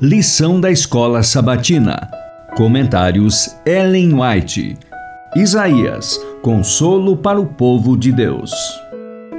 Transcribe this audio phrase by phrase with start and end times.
[0.00, 2.10] Lição da Escola Sabatina.
[2.56, 4.76] Comentários Ellen White.
[5.36, 6.18] Isaías.
[6.42, 8.50] Consolo para o povo de Deus.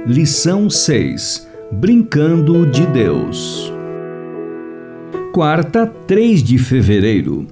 [0.06, 1.46] Lição 6.
[1.70, 3.70] Brincando de Deus.
[5.34, 7.46] Quarta, 3 de fevereiro.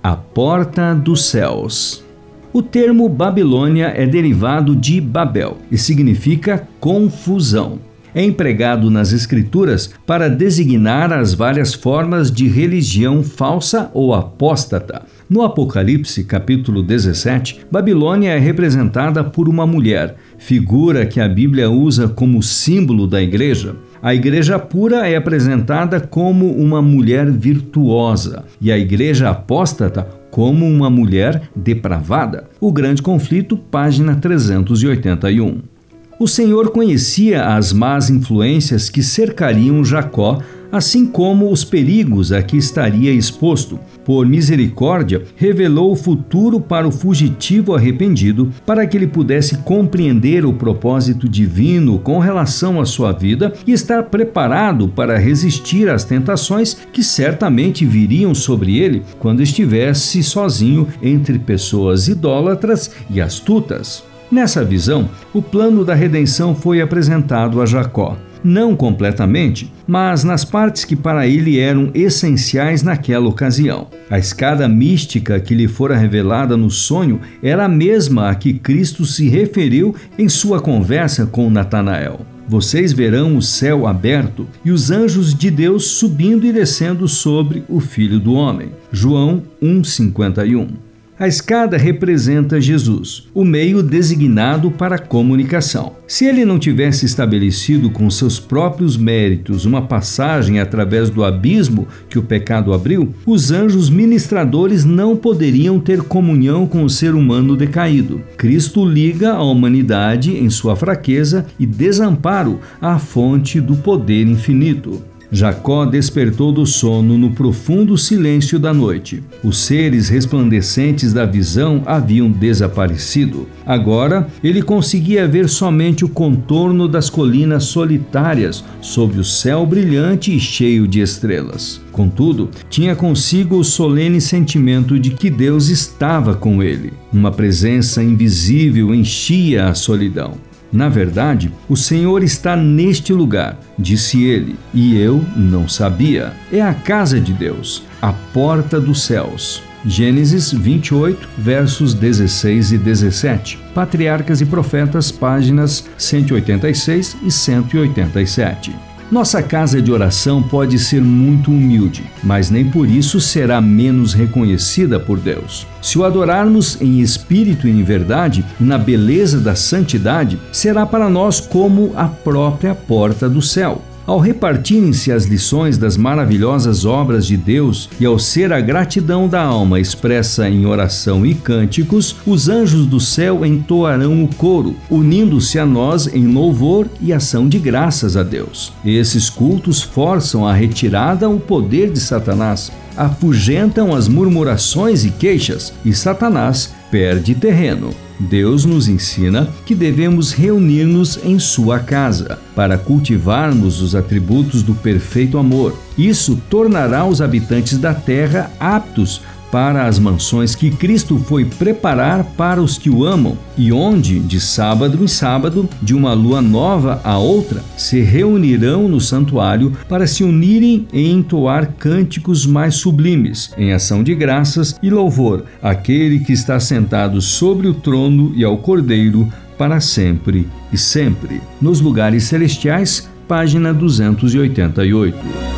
[0.00, 2.04] A porta dos céus.
[2.52, 7.80] O termo Babilônia é derivado de Babel e significa confusão
[8.14, 15.02] é empregado nas Escrituras para designar as várias formas de religião falsa ou apóstata.
[15.28, 22.08] No Apocalipse, capítulo 17, Babilônia é representada por uma mulher, figura que a Bíblia usa
[22.08, 23.74] como símbolo da igreja.
[24.02, 30.90] A igreja pura é apresentada como uma mulher virtuosa e a igreja apóstata como uma
[30.90, 32.50] mulher depravada.
[32.60, 35.73] O Grande Conflito, página 381.
[36.16, 40.38] O Senhor conhecia as más influências que cercariam Jacó,
[40.70, 43.80] assim como os perigos a que estaria exposto.
[44.04, 50.52] Por misericórdia, revelou o futuro para o fugitivo arrependido, para que ele pudesse compreender o
[50.52, 57.02] propósito divino com relação à sua vida e estar preparado para resistir às tentações que
[57.02, 64.13] certamente viriam sobre ele quando estivesse sozinho entre pessoas idólatras e astutas.
[64.34, 68.18] Nessa visão, o plano da redenção foi apresentado a Jacó.
[68.42, 73.86] Não completamente, mas nas partes que para ele eram essenciais naquela ocasião.
[74.10, 79.04] A escada mística que lhe fora revelada no sonho era a mesma a que Cristo
[79.04, 82.26] se referiu em sua conversa com Natanael.
[82.48, 87.78] Vocês verão o céu aberto e os anjos de Deus subindo e descendo sobre o
[87.78, 88.72] Filho do Homem.
[88.90, 90.93] João 1:51.
[91.16, 95.92] A escada representa Jesus, o meio designado para a comunicação.
[96.08, 102.18] Se ele não tivesse estabelecido com seus próprios méritos uma passagem através do abismo que
[102.18, 108.20] o pecado abriu, os anjos ministradores não poderiam ter comunhão com o ser humano decaído.
[108.36, 115.13] Cristo liga a humanidade em sua fraqueza e desamparo à fonte do poder infinito.
[115.34, 119.20] Jacó despertou do sono no profundo silêncio da noite.
[119.42, 123.48] Os seres resplandecentes da visão haviam desaparecido.
[123.66, 130.38] Agora ele conseguia ver somente o contorno das colinas solitárias sob o céu brilhante e
[130.38, 131.80] cheio de estrelas.
[131.90, 136.92] Contudo, tinha consigo o solene sentimento de que Deus estava com ele.
[137.12, 140.34] Uma presença invisível enchia a solidão.
[140.72, 146.32] Na verdade, o Senhor está neste lugar, disse ele, e eu não sabia.
[146.52, 149.62] É a casa de Deus, a porta dos céus.
[149.86, 153.58] Gênesis 28, versos 16 e 17.
[153.74, 158.93] Patriarcas e Profetas, páginas 186 e 187.
[159.10, 164.98] Nossa casa de oração pode ser muito humilde, mas nem por isso será menos reconhecida
[164.98, 165.66] por Deus.
[165.82, 171.38] Se o adorarmos em espírito e em verdade, na beleza da santidade, será para nós
[171.38, 173.82] como a própria porta do céu.
[174.06, 179.42] Ao repartirem-se as lições das maravilhosas obras de Deus e ao ser a gratidão da
[179.42, 185.64] alma expressa em oração e cânticos, os anjos do céu entoarão o coro, unindo-se a
[185.64, 188.74] nós em louvor e ação de graças a Deus.
[188.84, 195.92] Esses cultos forçam a retirada o poder de Satanás, afugentam as murmurações e queixas, e
[195.92, 197.94] Satanás perde terreno.
[198.18, 205.36] Deus nos ensina que devemos reunir-nos em Sua casa para cultivarmos os atributos do perfeito
[205.36, 205.76] amor.
[205.98, 209.20] Isso tornará os habitantes da terra aptos
[209.54, 214.40] para as mansões que Cristo foi preparar para os que o amam, e onde, de
[214.40, 220.24] sábado em sábado, de uma lua nova a outra, se reunirão no santuário para se
[220.24, 226.58] unirem e entoar cânticos mais sublimes, em ação de graças e louvor àquele que está
[226.58, 231.40] sentado sobre o trono e ao Cordeiro para sempre e sempre.
[231.62, 235.53] Nos lugares celestiais, página 288.